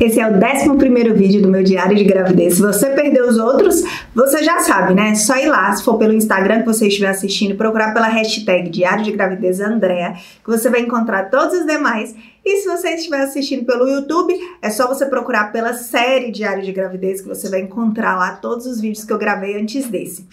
[0.00, 2.54] Esse é o 11 vídeo do meu diário de gravidez.
[2.54, 3.82] Se você perdeu os outros,
[4.14, 5.14] você já sabe, né?
[5.14, 9.04] Só ir lá, se for pelo Instagram que você estiver assistindo, procurar pela hashtag Diário
[9.04, 12.14] de Gravidez Andréa, que você vai encontrar todos os demais.
[12.42, 16.72] E se você estiver assistindo pelo YouTube, é só você procurar pela série Diário de
[16.72, 20.26] Gravidez, que você vai encontrar lá todos os vídeos que eu gravei antes desse.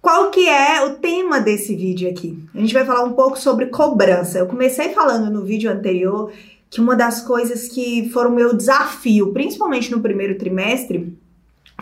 [0.00, 2.38] Qual que é o tema desse vídeo aqui?
[2.54, 4.38] A gente vai falar um pouco sobre cobrança.
[4.38, 6.30] Eu comecei falando no vídeo anterior
[6.70, 11.12] que uma das coisas que foram meu desafio, principalmente no primeiro trimestre,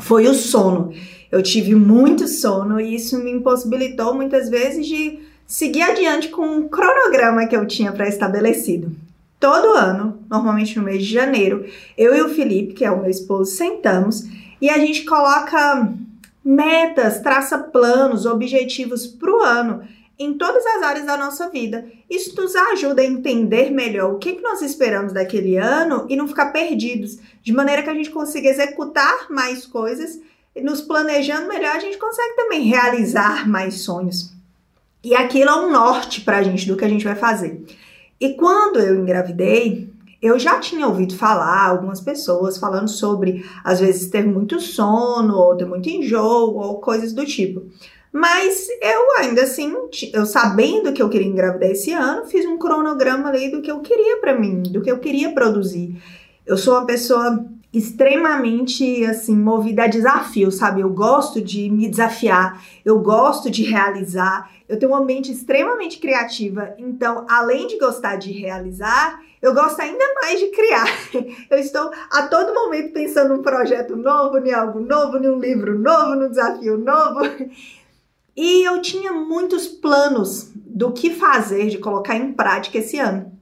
[0.00, 0.92] foi o sono.
[1.30, 6.68] Eu tive muito sono e isso me impossibilitou muitas vezes de seguir adiante com um
[6.68, 8.90] cronograma que eu tinha pré-estabelecido.
[9.38, 13.10] Todo ano, normalmente no mês de janeiro, eu e o Felipe, que é o meu
[13.10, 14.26] esposo, sentamos
[14.60, 15.92] e a gente coloca
[16.42, 19.82] metas, traça planos, objetivos para o ano
[20.18, 21.86] em todas as áreas da nossa vida.
[22.10, 26.26] Isso nos ajuda a entender melhor o que, que nós esperamos daquele ano e não
[26.26, 30.20] ficar perdidos, de maneira que a gente consiga executar mais coisas
[30.54, 34.32] e nos planejando melhor, a gente consegue também realizar mais sonhos.
[35.04, 37.64] E aquilo é um norte para a gente do que a gente vai fazer.
[38.20, 39.88] E quando eu engravidei,
[40.20, 45.56] eu já tinha ouvido falar algumas pessoas falando sobre, às vezes, ter muito sono, ou
[45.56, 47.62] ter muito enjoo, ou coisas do tipo.
[48.12, 49.74] Mas eu ainda assim,
[50.12, 53.80] eu sabendo que eu queria engravidar esse ano, fiz um cronograma ali do que eu
[53.80, 56.00] queria para mim, do que eu queria produzir.
[56.46, 60.80] Eu sou uma pessoa extremamente assim movida a desafio, sabe?
[60.80, 64.50] Eu gosto de me desafiar, eu gosto de realizar.
[64.66, 70.04] Eu tenho uma mente extremamente criativa, então além de gostar de realizar, eu gosto ainda
[70.20, 70.86] mais de criar.
[71.48, 75.78] Eu estou a todo momento pensando num projeto novo, em algo novo, em um livro
[75.78, 77.20] novo, num desafio novo.
[78.40, 83.32] E eu tinha muitos planos do que fazer, de colocar em prática esse ano.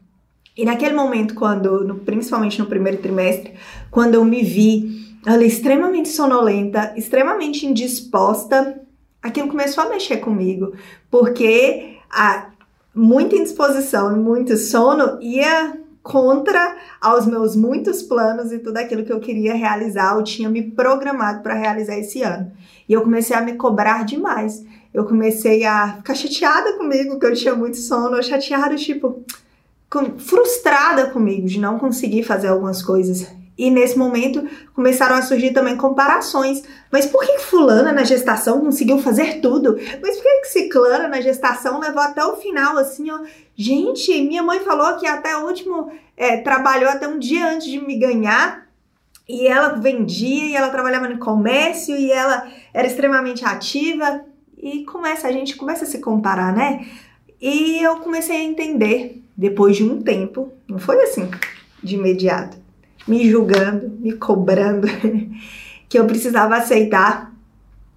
[0.56, 3.52] E naquele momento, quando, no, principalmente no primeiro trimestre,
[3.90, 8.80] quando eu me vi ali extremamente sonolenta, extremamente indisposta,
[9.22, 10.72] aquilo começou a mexer comigo,
[11.10, 12.52] porque a
[12.94, 19.12] muita indisposição e muito sono ia contra aos meus muitos planos e tudo aquilo que
[19.12, 22.50] eu queria realizar, eu tinha me programado para realizar esse ano.
[22.88, 27.34] E eu comecei a me cobrar demais eu comecei a ficar chateada comigo, que eu
[27.34, 29.24] tinha muito sono, chateada, tipo,
[29.90, 33.26] com, frustrada comigo de não conseguir fazer algumas coisas.
[33.58, 36.62] E nesse momento começaram a surgir também comparações.
[36.92, 39.78] Mas por que fulana na gestação conseguiu fazer tudo?
[40.02, 43.20] Mas por que ciclana na gestação levou até o final, assim, ó?
[43.56, 47.80] Gente, minha mãe falou que até o último é, trabalhou até um dia antes de
[47.80, 48.66] me ganhar.
[49.26, 54.24] E ela vendia, e ela trabalhava no comércio, e ela era extremamente ativa
[54.58, 56.86] e começa, a gente começa a se comparar, né?
[57.40, 61.28] E eu comecei a entender, depois de um tempo, não foi assim,
[61.82, 62.56] de imediato,
[63.06, 64.88] me julgando, me cobrando,
[65.88, 67.32] que eu precisava aceitar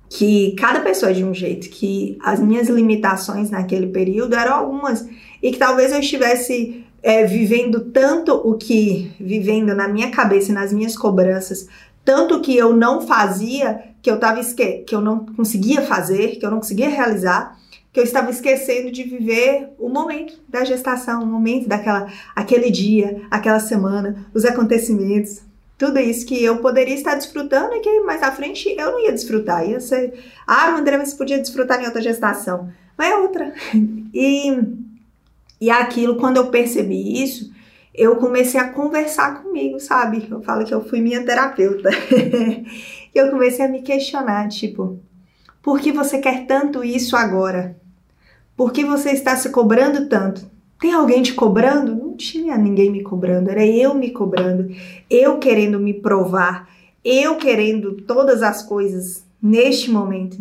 [0.09, 5.07] que cada pessoa é de um jeito, que as minhas limitações naquele período eram algumas,
[5.41, 10.55] e que talvez eu estivesse é, vivendo tanto o que, vivendo na minha cabeça e
[10.55, 11.67] nas minhas cobranças,
[12.03, 16.45] tanto que eu não fazia, que eu tava esque que eu não conseguia fazer, que
[16.45, 17.57] eu não conseguia realizar,
[17.91, 23.21] que eu estava esquecendo de viver o momento da gestação, o momento daquela aquele dia,
[23.31, 25.41] aquela semana, os acontecimentos,
[25.77, 29.13] tudo isso que eu poderia estar desfrutando e que mais à frente eu não ia
[29.13, 29.67] desfrutar.
[29.67, 30.13] Ia ser,
[30.45, 32.69] ah, André, mas podia desfrutar em outra gestação.
[32.97, 33.53] Mas é outra.
[34.11, 34.51] E,
[35.61, 37.51] e aquilo, quando eu percebi isso,
[37.93, 40.27] eu comecei a conversar comigo, sabe?
[40.29, 41.89] Eu falo que eu fui minha terapeuta.
[43.13, 44.99] eu comecei a me questionar, tipo,
[45.61, 47.77] por que você quer tanto isso agora?
[48.55, 50.49] Por que você está se cobrando tanto?
[50.79, 51.95] Tem alguém te cobrando?
[51.95, 54.73] Não tinha ninguém me cobrando, era eu me cobrando,
[55.09, 56.69] eu querendo me provar,
[57.03, 60.37] eu querendo todas as coisas neste momento.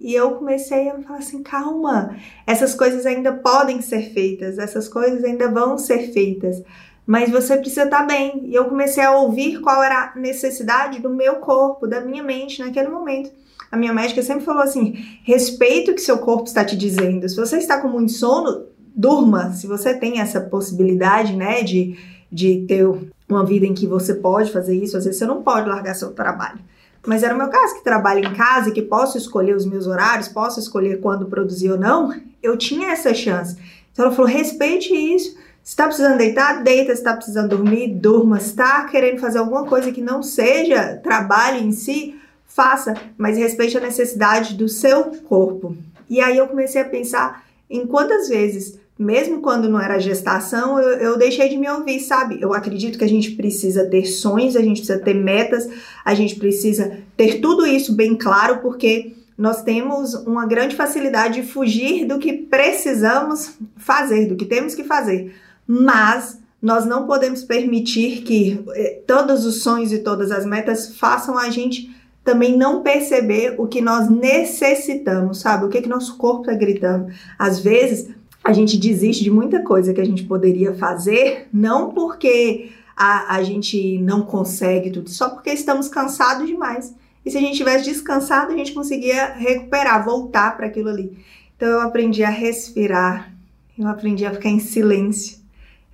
[0.00, 2.16] E eu comecei a falar assim: calma,
[2.46, 6.62] essas coisas ainda podem ser feitas, essas coisas ainda vão ser feitas
[7.08, 8.42] mas você precisa estar tá bem.
[8.44, 12.62] E eu comecei a ouvir qual era a necessidade do meu corpo, da minha mente
[12.62, 13.30] naquele momento.
[13.72, 14.92] A minha médica sempre falou assim:
[15.24, 17.26] respeite o que seu corpo está te dizendo.
[17.26, 19.52] Se você está com muito sono, durma.
[19.52, 21.96] Se você tem essa possibilidade, né, de,
[22.30, 22.86] de ter
[23.26, 26.12] uma vida em que você pode fazer isso, às vezes você não pode largar seu
[26.12, 26.60] trabalho.
[27.08, 29.86] Mas era o meu caso, que trabalho em casa e que posso escolher os meus
[29.86, 33.56] horários, posso escolher quando produzir ou não, eu tinha essa chance.
[33.90, 36.94] Então ela falou: respeite isso se está precisando deitar, deita.
[36.94, 38.38] Se está precisando dormir, durma.
[38.38, 43.78] Se está querendo fazer alguma coisa que não seja trabalho em si, faça, mas respeite
[43.78, 45.74] a necessidade do seu corpo.
[46.10, 50.98] E aí eu comecei a pensar em quantas vezes mesmo quando não era gestação, eu,
[50.98, 52.38] eu, deixei de me ouvir, sabe?
[52.40, 55.68] Eu acredito que a gente precisa ter sonhos, a gente precisa ter metas,
[56.04, 61.46] a gente precisa ter tudo isso bem claro, porque nós temos uma grande facilidade de
[61.46, 65.32] fugir do que precisamos fazer, do que temos que fazer.
[65.64, 71.38] Mas nós não podemos permitir que eh, todos os sonhos e todas as metas façam
[71.38, 75.64] a gente também não perceber o que nós necessitamos, sabe?
[75.64, 77.06] O que, que nosso corpo está gritando.
[77.38, 78.10] Às vezes,
[78.42, 83.42] a gente desiste de muita coisa que a gente poderia fazer, não porque a, a
[83.42, 86.94] gente não consegue tudo, só porque estamos cansados demais.
[87.24, 91.16] E se a gente tivesse descansado, a gente conseguia recuperar, voltar para aquilo ali.
[91.56, 93.32] Então eu aprendi a respirar,
[93.78, 95.38] eu aprendi a ficar em silêncio,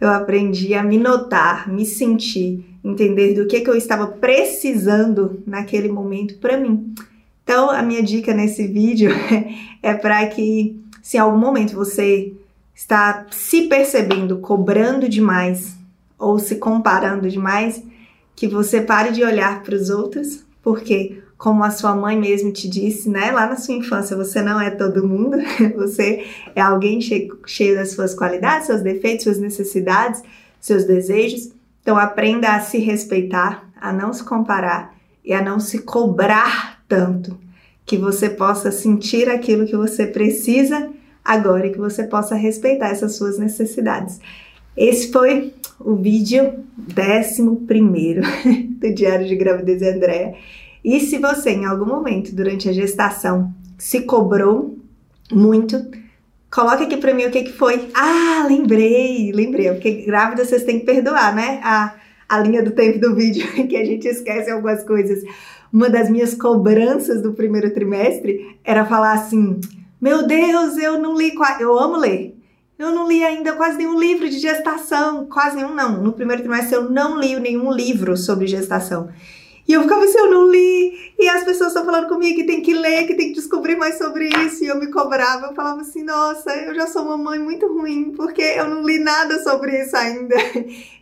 [0.00, 5.88] eu aprendi a me notar, me sentir, entender do que, que eu estava precisando naquele
[5.88, 6.94] momento para mim.
[7.42, 9.10] Então a minha dica nesse vídeo
[9.82, 12.32] é para que, se em algum momento você
[12.74, 15.76] está se percebendo cobrando demais
[16.18, 17.82] ou se comparando demais,
[18.34, 22.66] que você pare de olhar para os outros, porque como a sua mãe mesmo te
[22.66, 25.36] disse, né, lá na sua infância, você não é todo mundo,
[25.76, 26.24] você
[26.54, 30.22] é alguém cheio, cheio das suas qualidades, seus defeitos, suas necessidades,
[30.58, 31.50] seus desejos.
[31.82, 37.38] Então aprenda a se respeitar, a não se comparar e a não se cobrar tanto,
[37.86, 40.90] que você possa sentir aquilo que você precisa
[41.24, 44.20] agora e que você possa respeitar essas suas necessidades.
[44.76, 46.64] Esse foi o vídeo
[46.98, 47.42] 11
[48.80, 50.34] do Diário de Gravidez de Andréa.
[50.84, 54.78] E se você, em algum momento durante a gestação, se cobrou
[55.32, 55.82] muito,
[56.50, 57.88] coloque aqui para mim o que, que foi.
[57.94, 61.60] Ah, lembrei, lembrei, porque grávida vocês têm que perdoar, né?
[61.62, 61.94] A,
[62.28, 65.22] a linha do tempo do vídeo, que a gente esquece algumas coisas.
[65.74, 69.60] Uma das minhas cobranças do primeiro trimestre era falar assim:
[70.00, 72.38] Meu Deus, eu não li, eu amo ler.
[72.78, 76.00] Eu não li ainda quase nenhum livro de gestação, quase nenhum não.
[76.00, 79.08] No primeiro trimestre eu não li nenhum livro sobre gestação.
[79.66, 81.14] E eu ficava assim, eu não li.
[81.18, 83.96] E as pessoas estão falando comigo que tem que ler, que tem que descobrir mais
[83.96, 84.62] sobre isso.
[84.62, 88.12] E eu me cobrava, eu falava assim, nossa, eu já sou uma mãe muito ruim,
[88.14, 90.34] porque eu não li nada sobre isso ainda.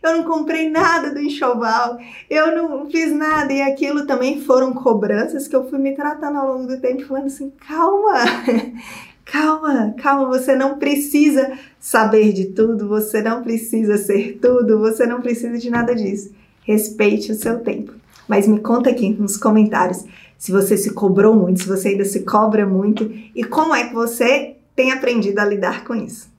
[0.03, 1.97] Eu não comprei nada do enxoval,
[2.29, 3.53] eu não fiz nada.
[3.53, 7.27] E aquilo também foram cobranças que eu fui me tratando ao longo do tempo, falando
[7.27, 8.19] assim, calma.
[9.25, 15.21] Calma, calma, você não precisa saber de tudo, você não precisa ser tudo, você não
[15.21, 16.35] precisa de nada disso.
[16.65, 17.93] Respeite o seu tempo.
[18.27, 20.05] Mas me conta aqui nos comentários
[20.37, 23.93] se você se cobrou muito, se você ainda se cobra muito e como é que
[23.93, 26.32] você tem aprendido a lidar com isso.